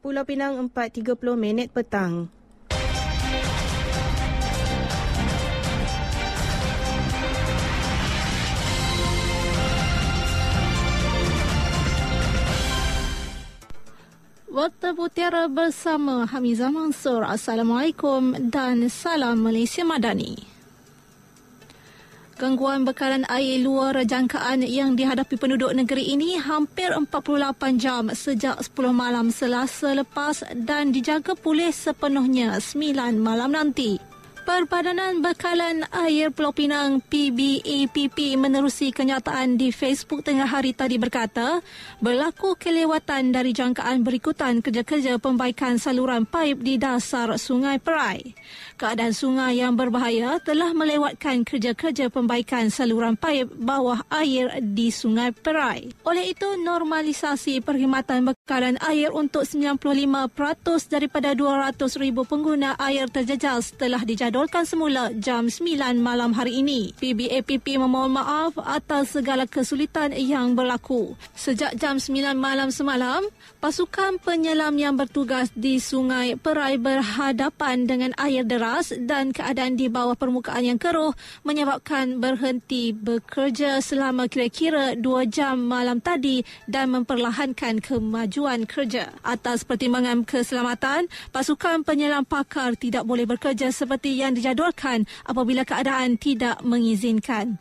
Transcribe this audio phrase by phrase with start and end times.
[0.00, 2.32] Pulau Pinang 4.30 minit petang.
[14.50, 17.22] Waktu Putera bersama Hamizah Mansur.
[17.22, 20.49] Assalamualaikum dan salam Malaysia Madani.
[22.40, 28.96] Gangguan bekalan air luar jangkaan yang dihadapi penduduk negeri ini hampir 48 jam sejak 10
[28.96, 34.09] malam selasa lepas dan dijaga pulih sepenuhnya 9 malam nanti.
[34.40, 41.60] Perbadanan Bekalan Air Pulau Pinang PBAPP menerusi kenyataan di Facebook tengah hari tadi berkata
[42.00, 48.32] berlaku kelewatan dari jangkaan berikutan kerja-kerja pembaikan saluran paip di dasar Sungai Perai.
[48.80, 55.92] Keadaan sungai yang berbahaya telah melewatkan kerja-kerja pembaikan saluran paip bawah air di Sungai Perai.
[56.08, 64.62] Oleh itu, normalisasi perkhidmatan bekalan air untuk 95% daripada 200,000 pengguna air terjejas telah dijadualkan
[64.62, 66.94] semula jam 9 malam hari ini.
[67.02, 71.18] PBAPP memohon maaf atas segala kesulitan yang berlaku.
[71.34, 73.26] Sejak jam 9 malam semalam,
[73.58, 80.14] pasukan penyelam yang bertugas di Sungai Perai berhadapan dengan air deras dan keadaan di bawah
[80.14, 81.10] permukaan yang keruh
[81.42, 89.10] menyebabkan berhenti bekerja selama kira-kira 2 jam malam tadi dan memperlahankan kemajuan kerja.
[89.26, 96.60] Atas pertimbangan keselamatan, pasukan penyelam pakar tidak boleh bekerja seperti yang dijadualkan apabila keadaan tidak
[96.60, 97.56] mengizinkan.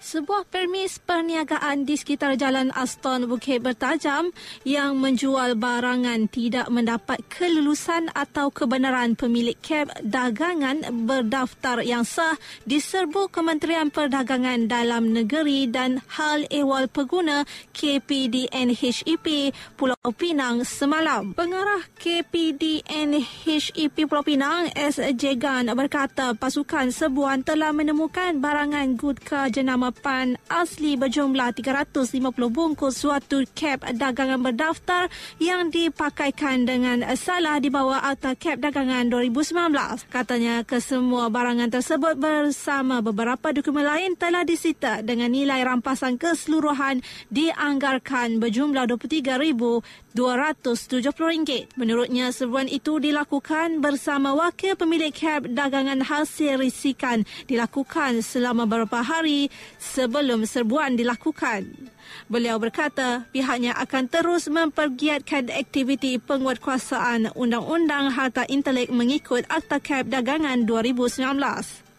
[0.00, 4.32] Sebuah permis perniagaan di sekitar Jalan Aston Bukit Bertajam
[4.64, 12.32] yang menjual barangan tidak mendapat kelulusan atau kebenaran pemilik keb dagangan berdaftar yang sah
[12.64, 17.44] diserbu Kementerian Perdagangan Dalam Negeri dan Hal Ehwal Pengguna
[17.76, 21.36] KPDNHEP Pulau Pinang semalam.
[21.36, 25.36] Pengarah KPDNHEP Pulau Pinang S.J.
[25.36, 33.42] Gan berkata pasukan sebuan telah menemukan barangan gudka jenama pan asli berjumlah 350 bungkus suatu
[33.54, 35.08] kep dagangan berdaftar
[35.42, 40.06] yang dipakaikan dengan salah di bawah Akta Kep Dagangan 2019.
[40.10, 47.02] Katanya kesemua barangan tersebut bersama beberapa dokumen lain telah disita dengan nilai rampasan keseluruhan
[47.32, 51.66] dianggarkan berjumlah RM23,270.
[51.78, 59.48] Menurutnya, seruan itu dilakukan bersama wakil pemilik kep dagangan hasil risikan dilakukan selama beberapa hari
[59.80, 61.90] sebelum serbuan dilakukan.
[62.28, 70.68] Beliau berkata pihaknya akan terus mempergiatkan aktiviti penguatkuasaan Undang-Undang Harta Intelek mengikut Akta Kep Dagangan
[70.68, 71.90] 2019.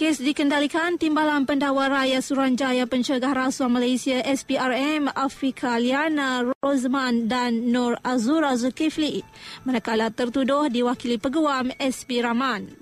[0.00, 8.00] Kes dikendalikan Timbalan Pendakwa Raya Suruhanjaya Pencegah Rasuah Malaysia SPRM Afrika Liana Rozman dan Nur
[8.00, 9.20] Azura Zulkifli
[9.68, 12.72] manakala tertuduh diwakili peguam SP Rahman.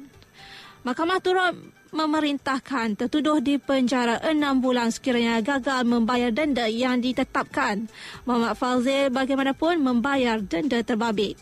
[0.87, 1.59] Mahkamah turut
[1.91, 7.89] memerintahkan tertuduh di penjara enam bulan sekiranya gagal membayar denda yang ditetapkan.
[8.25, 11.41] Muhammad Fazil bagaimanapun membayar denda terbabit.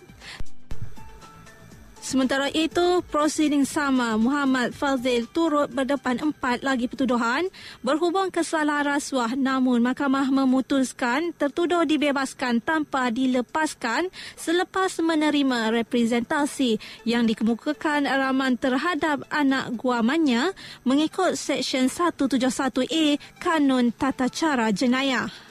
[2.06, 7.50] Sementara itu, prosiding sama Muhammad Fazil turut berdepan empat lagi pertuduhan
[7.82, 9.34] berhubung kesalahan rasuah.
[9.34, 14.06] Namun mahkamah memutuskan tertuduh dibebaskan tanpa dilepaskan
[14.38, 20.54] selepas menerima representasi yang dikemukakan raman terhadap anak guamannya
[20.86, 25.45] mengikut Seksyen 171A Kanun Tata Cara Jenayah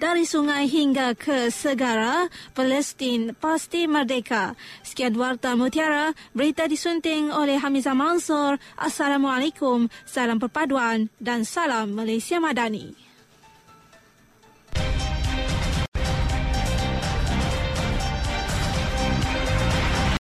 [0.00, 4.56] dari sungai hingga ke segara, Palestin pasti merdeka.
[4.80, 8.56] Sekian Warta Mutiara, berita disunting oleh Hamizah Mansur.
[8.80, 13.09] Assalamualaikum, salam perpaduan dan salam Malaysia Madani.